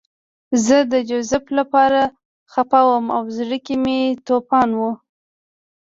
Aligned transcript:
زه 0.65 0.77
د 0.91 0.93
جوزف 1.09 1.45
لپاره 1.59 2.01
خپه 2.53 2.79
وم 2.87 3.05
او 3.17 3.23
زړه 3.37 3.57
کې 3.65 3.75
مې 3.83 3.99
توپان 4.27 4.69
و 4.79 4.81